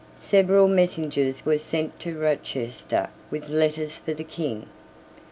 [0.17, 4.65] Several messengers were sent to Rochester with letters for the King.